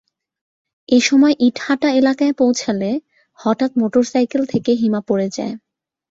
[0.89, 2.89] এ সময় ইটাহাটা এলাকায় পৌঁছালে
[3.39, 5.53] হঠাৎ মোটরসাইকেল থেকে হিমা পড়ে যায়।